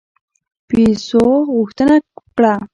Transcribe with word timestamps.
پیسو 0.67 1.21
غوښتنه 1.55 1.95
وکړه. 2.17 2.53